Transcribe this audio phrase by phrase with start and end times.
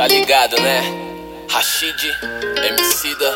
[0.00, 0.80] Tá ligado, né?
[1.50, 2.10] Rashid,
[2.64, 3.30] Emicida,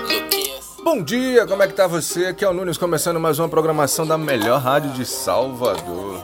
[0.00, 0.64] Luquinhas.
[0.82, 2.26] Bom dia, como é que tá você?
[2.26, 6.20] Aqui é o Nunes começando mais uma programação da melhor rádio de Salvador.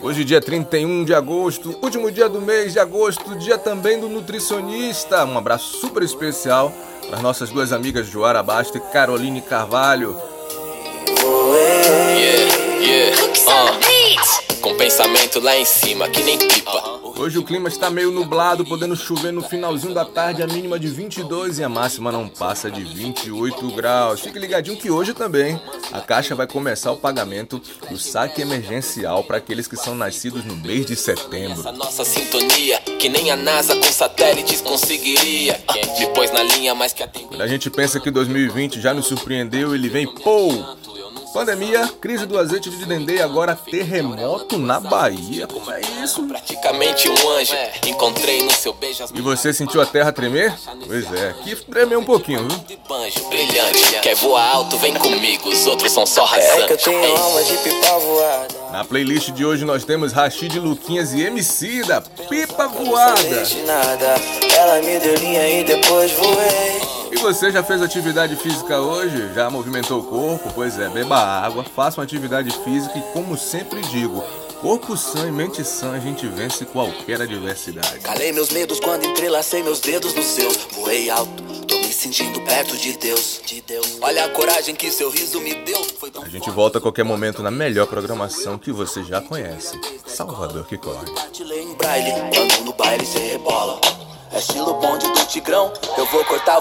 [0.00, 5.26] Hoje, dia 31 de agosto, último dia do mês de agosto, dia também do nutricionista.
[5.26, 6.72] Um abraço super especial
[7.06, 10.16] para as nossas duas amigas Joara Basta e Caroline Carvalho.
[12.16, 13.16] Yeah, yeah,
[13.46, 13.89] uh.
[14.80, 17.00] Pensamento lá em cima, que nem pipa.
[17.18, 20.88] Hoje o clima está meio nublado, podendo chover no finalzinho da tarde, a mínima de
[20.88, 24.22] 22 e a máxima não passa de 28 graus.
[24.22, 25.60] Fique ligadinho que hoje também
[25.92, 30.56] a Caixa vai começar o pagamento do saque emergencial para aqueles que são nascidos no
[30.56, 31.60] mês de setembro.
[31.60, 35.60] Essa nossa sintonia, que nem a NASA com satélites conseguiria.
[35.98, 37.28] Me pôs na linha, mas que atendeu.
[37.28, 40.79] Quando a gente pensa que 2020 já nos surpreendeu, ele vem, pô!
[41.32, 45.46] Pandemia, crise do azeite de dendê e agora terremoto na Bahia.
[45.46, 46.22] Como é isso?
[46.24, 47.54] Praticamente um anjo.
[47.86, 50.52] Encontrei no seu beijo E você sentiu a terra tremer?
[50.86, 52.78] Pois é, aqui tremeu um pouquinho, viu?
[52.88, 54.00] banjo brilhante.
[54.02, 55.48] Quer voar alto, vem comigo.
[55.48, 56.84] Os outros são só É que eu rasantes.
[56.84, 58.48] tenho alma de pipa voada.
[58.72, 63.44] Na playlist de hoje nós temos Rashid Luquinhas e MC da Pipa Voada.
[64.56, 66.89] Ela me deu linha e depois voei.
[67.10, 69.34] E você já fez atividade física hoje?
[69.34, 70.52] Já movimentou o corpo?
[70.54, 74.22] Pois é, beba água, faça uma atividade física e como sempre digo,
[74.60, 77.98] corpo sã e mente sã a gente vence qualquer adversidade.
[78.00, 80.56] Calei meus medos quando entrelacei meus dedos nos seus.
[80.72, 83.40] Voei alto, tô me sentindo perto de Deus.
[83.44, 83.98] De Deus.
[84.00, 85.84] Olha a coragem que seu riso me deu.
[86.22, 89.78] A gente volta a qualquer momento na melhor programação que você já conhece.
[90.06, 91.06] Salvador que corre.
[91.06, 93.80] Quando no baile cê rebola.
[94.32, 95.72] É estilo bonde do tigrão.
[95.98, 96.58] Eu vou cortar